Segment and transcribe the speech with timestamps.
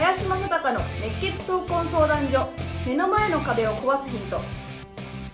[0.00, 2.48] 林正孝の熱血闘魂相談所
[2.86, 4.40] 目の前の壁を壊すヒント。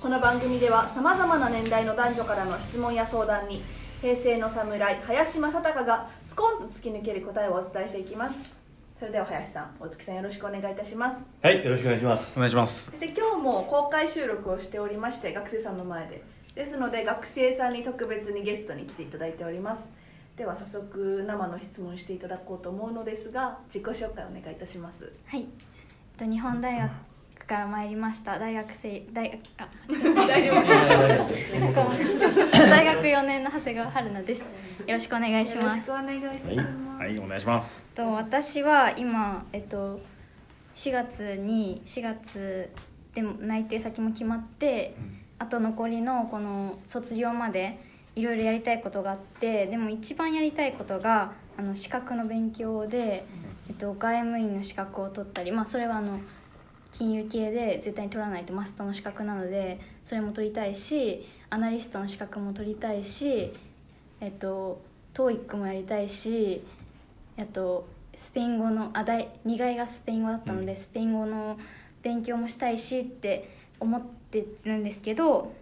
[0.03, 3.63] この番組ではさまざまな年代の男女からの質問や相談に
[4.03, 8.57] 平成の侍林正孝がスコンと突き抜ける答えをお伝えしていきます。
[8.99, 11.25] それでは林さん大月さんよろしくお願いいたします。
[11.41, 12.37] はい、よろしくお願いします。
[12.37, 12.87] お願いします。
[12.87, 16.25] そして今日も公開収録をしておりまして学生さんの前で。
[16.57, 19.91] ですので学生さんに特別にゲストに来ていただいております
[20.37, 25.11] では早速生の質問していただこうと思うのですが自己紹介お願いいたします。
[25.25, 25.47] はい、えっ
[26.19, 26.91] と、日本大学
[27.47, 28.39] から参りました。
[28.39, 29.67] 大学生大学あ
[30.27, 30.57] 大丈夫。
[32.69, 34.41] 大学4年の長谷川春菜です。
[34.41, 34.47] よ
[34.89, 36.47] ろしくお願いしよろますしくお願いします、
[36.99, 37.19] はい。
[37.19, 37.89] お願いします。
[37.95, 40.03] と私は今えっと
[40.75, 42.69] 4月に4月
[43.15, 44.95] でも内定先も決まって、
[45.39, 47.86] あと残りのこの卒業まで
[48.17, 53.25] いろいろやりたいことがあってでも一番やりたいことがあの資格の勉強で、
[53.69, 56.19] えっと、外務員の資格を取ったり、まあ、それはあの
[56.93, 63.53] 金融系で絶対に取らないとマスターの資格なのでそれも取りたいしアナリストの資格も取りたいし
[64.21, 64.83] えっと
[65.15, 66.63] TOEIC もやりたいし
[67.39, 67.87] あと
[68.17, 71.59] スペイン語のあ大2外がスペイン語だったので、スペイン語の
[72.03, 75.53] 勉強もしたいしって思ってるんですけど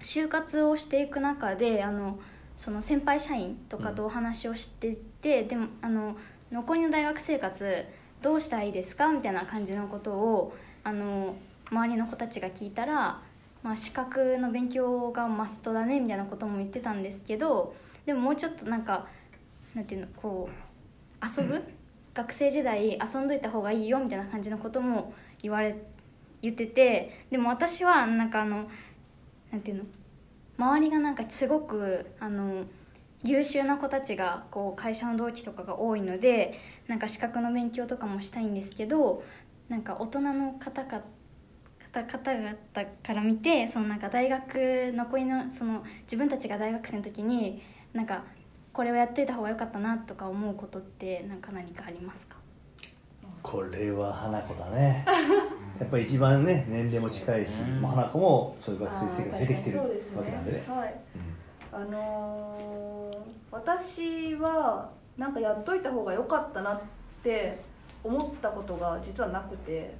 [0.00, 2.18] 就活をしていく中であの
[2.56, 6.16] その先輩社員とかとお話をしてて、でもあの
[6.52, 7.84] 残りの大学生活
[8.22, 11.36] どうしたらいいですかみたいな感じのことをあの
[11.70, 13.22] 周りの子たちが聞いたら、
[13.62, 17.74] まあ、資格の勉強がマストだねみたいなことも言ってたんですけど
[18.04, 19.06] でももうちょっとなんか
[19.74, 21.62] なんていうのこう遊ぶ、
[22.12, 25.76] 学生時代遊んどいた方がいいよみたいな感じのことも言われ
[26.42, 28.68] 言っててでも私はなんかあの
[29.52, 29.84] なんていうの
[30.60, 32.64] 周りがなんかすごくあの
[33.24, 39.22] 優秀な子たちがこう会社の同期とかが多いのでなんか資格の勉強とかもしたいんですけど
[39.70, 41.00] なんか大人の方か
[41.92, 42.54] 方方々
[43.02, 47.62] から見てそのなんか大学残りのその自分たちが大学生の時に
[47.94, 48.24] なんか
[48.72, 52.36] これをやっといた方が良かったなとか思うことってなんか何かありますか？
[53.42, 55.04] これは花子だね。
[55.80, 59.84] やっぱり一番ね、年齢も近いし、まあ、花子もそういう学生生活出てきてるわ
[60.24, 60.64] けなんでね。
[60.68, 61.00] はい。
[61.72, 66.80] あのー私はなんかやっといた方が良かったなっ
[67.22, 67.58] て
[68.02, 69.94] 思ったことが実はなくて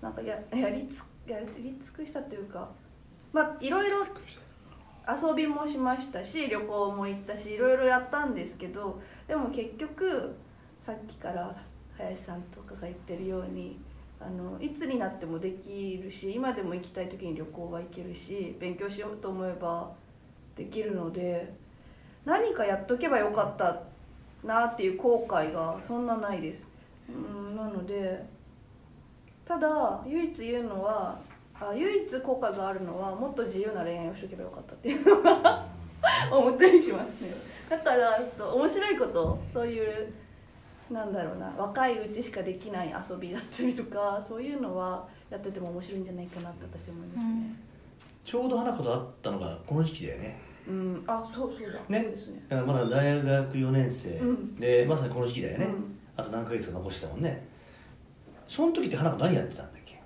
[0.00, 1.46] なんかややりつやり
[1.82, 2.68] 尽くしたというか
[3.32, 10.34] まあいろいろ遊びもしましたし旅行も行ったしいろいろやったんですけどでも結局
[10.80, 11.54] さっきから
[11.96, 13.78] 林さんとかが言ってるように
[14.26, 19.90] あのいつになってもできるし今でも行きたい時に旅行は行けるし勉強しようと思えば
[20.56, 21.52] できるので
[22.24, 23.82] 何かやっとけばよかった
[24.46, 26.66] なっていう後悔がそんなないです。
[27.08, 28.24] うんなので
[29.44, 31.18] ただ唯一言うのは
[31.54, 35.66] あ唯一後悔があるのはもっと自由な恋愛をしとけばよかったっていうのが
[36.30, 37.34] 思ったりしますね。
[37.68, 40.12] だからちょっと面白いことそういう
[40.92, 47.54] なんだろうな若いうちしかできない遊びだったりとか そういうのはやってても面白いんじゃないかなって私は思いますね。
[48.24, 50.38] ちょうど花子と会ったのがこの時期だよね。
[50.68, 52.02] うん、あそうそうだ、ね。
[52.02, 52.44] そうですね。
[52.48, 54.56] だからまだ大学4年生、うん。
[54.56, 55.64] で、まさにこの時期だよね。
[55.64, 55.98] うん。
[56.16, 57.44] あと何ヶ月か残してたもんね。
[58.46, 60.00] その時って花子何やってたんだっけ？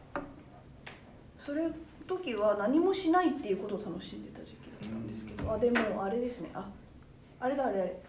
[1.37, 1.69] それ
[2.07, 5.53] 時は何もしないっていうことを楽しんでた時期だったんですけど。
[5.53, 6.51] あでもあれですね。
[6.55, 6.67] あ
[7.39, 8.01] あれだあれあれ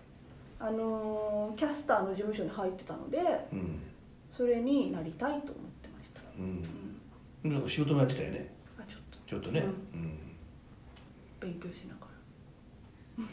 [0.59, 3.19] あのーキャスターの事務所に入ってたので
[3.51, 3.79] うん。
[4.31, 7.51] それになりたいと思ってました、うん。
[7.51, 8.53] なんか仕事もやってたよね。
[8.77, 9.61] あちょっとちょっとね。
[9.61, 9.67] うう
[9.97, 10.19] ん。
[11.39, 12.07] 勉強しなが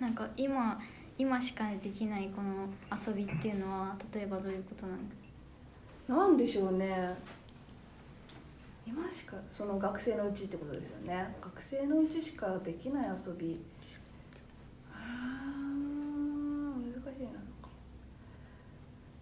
[0.00, 0.80] なんか今
[1.18, 4.98] 今しかできないこの遊びっていうのは例えばどういうことなの
[6.08, 7.14] らなんでしょうね
[8.86, 13.60] 今しかその学生のうちってことですよね学生のうちしかできない遊び
[14.92, 17.68] あー難しいななんか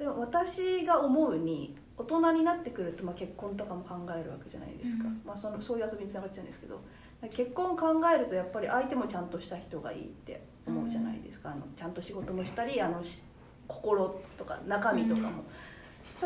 [0.00, 5.20] でも私が思うに大人になってくると、まあ、結婚とかも考えるわけじゃないですか、うん。
[5.26, 6.80] まあ、そのそういう遊びにつながっちゃうんですけど
[7.28, 13.20] 結婚を考えるとやっぱり相手もちゃんとした人がいいって思うじゃないですか、あのちゃんと仕事もしたりあのし
[13.68, 15.44] 心とか中身とかも。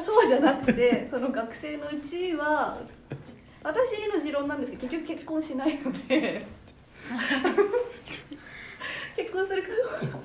[0.02, 2.78] そうじゃなくて その学生のうちは
[3.62, 6.46] 私の持論なんですけど結局結婚しないので
[9.16, 9.74] 結婚するかど
[10.08, 10.18] うか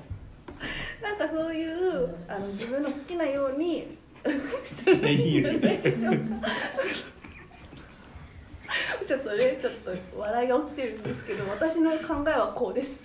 [1.02, 3.98] なんかそういうあの自分の好きなように。
[9.06, 13.02] ちょっとねちょっと笑いが起きてるんですけど私の考えはこうです、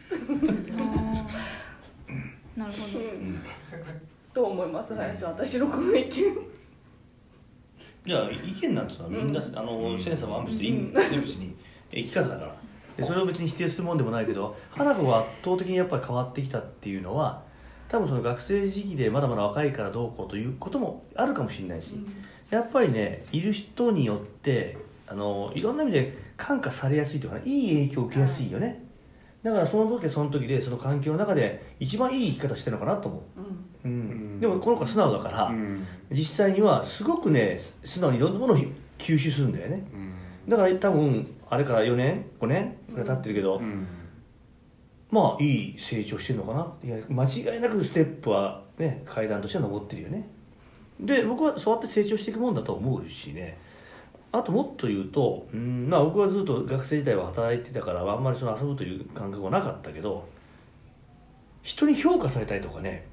[2.55, 3.05] なるほど。
[3.05, 3.41] うん、
[4.33, 6.09] どう思います林さん私のこの意見。
[8.07, 11.55] いや意見なんつうのはみんな、あの千差万別でいいんだよね別に。
[11.89, 12.55] 生き方だから。
[12.97, 17.43] でそれを別に否定するもんでもないけど花子が圧倒的にやっぱり変わってきたっていうのは
[17.89, 21.95] 多分その学生時期でまだまだ若いからどうこうということもあるかもしれないし、
[22.49, 24.77] やっぱりねいる人によって
[25.07, 28.83] あのいろんな意味で感化されやすいというか、ね、いい影響を受けやすいよね、
[29.45, 33.39] だからその時はその時でその環境の中で一番いい生き方してるのかなと思う、
[33.85, 33.91] うん。
[33.91, 34.37] うん。
[34.37, 35.51] んでもこの子は素直だから、
[36.11, 38.57] 実際にはすごくね素直にいろんなものを
[38.97, 39.83] 吸収するんだよね。
[40.49, 43.61] だから多分あれから4年5年ぐらい経ってるけど、
[45.15, 46.67] まあいい成長してるのかな。
[46.83, 50.27] いや間違いなくステップはね階段としては登ってるよね。
[50.99, 53.57] で僕はそうやって成長していくもんだと思うしね。
[54.33, 60.27] あともっと言うとうんまあ僕はずっと学生時代は働いてたからあんまりその遊ぶという感覚はなかったけど
[61.63, 63.07] 人に評価されたりとかね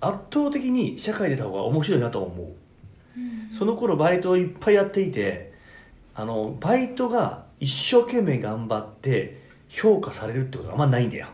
[0.00, 2.46] 圧倒的に社会でた方が面白いなと思う、
[3.54, 5.52] その頃バイトをいっぱいやっていて
[6.14, 9.39] あのバイトが一生懸命頑張って
[9.70, 11.28] 評価されるってことがあんまないんだよ。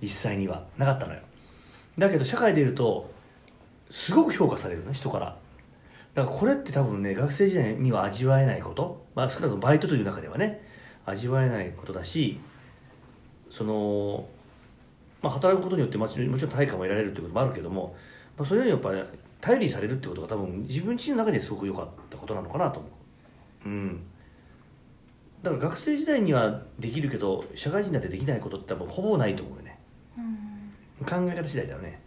[0.00, 0.64] 実際には。
[0.78, 1.20] なかったのよ。
[1.98, 3.10] だけど社会でいると
[3.90, 5.36] すごく評価されるね人から。
[6.14, 10.60] だからこれって多分ね学生時代には味わえないこと、まあ、少なくともバイトという中ではね
[11.06, 12.40] 味わえないことだし
[13.50, 14.26] その、
[15.22, 17.96] まあ、働くことによってもちろんもちろん対価も得られるってこともあるけども、
[18.36, 19.02] まあ、それよりやっぱり
[19.40, 23.68] 頼りにされるってことが多分自分自身の中ですごく良かったことなのかなと思う。
[23.68, 24.02] うん。
[25.42, 29.78] だから学生時代にはできるけど社会人になってできないことって多分ほぼないと思うよね。
[31.06, 32.00] 考え方次第だよね。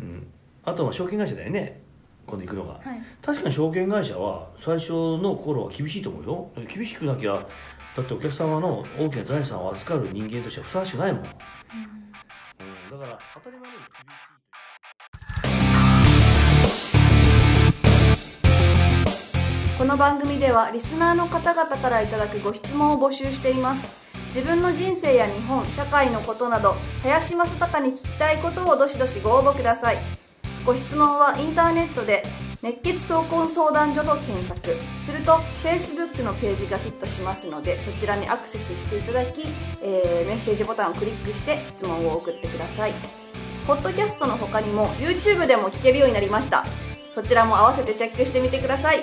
[0.00, 0.26] うん。
[0.64, 1.80] あとは証券会社だよね。
[2.26, 3.02] 今度行くのが、はい。
[3.22, 6.50] 確かに証券会社は最初の頃は厳しいと思うよ。
[6.66, 7.46] 厳しくなきゃ
[7.96, 11.28] だってお客様の大きな財産を預かる人間としてはふさわしくないもん、うん、
[12.90, 14.35] だから当たり前のように厳しい
[19.96, 24.06] の番組ではリスナーの方々からいただくご質問を募集しています。
[24.34, 29.96] 自分の人生や日本社会のことなど林正孝に聞きたいことをどしどしご応募ください。
[30.66, 32.22] ご質問はインターネットで
[32.60, 34.76] 熱血闘魂相談所と検索。
[35.06, 35.32] すると
[35.64, 39.44] Facebook のページがヒットしますのでそちらにアクセスしていただき、
[39.82, 42.92] えーメッセージボタンをクリックして質問を送ってください。
[43.66, 46.66] ポッドキャストの他にも YouTube でも聞けるようになりました。
[47.14, 49.02] そちらも合わせてチェックしてみてください。